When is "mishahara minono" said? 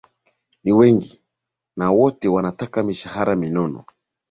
2.83-3.85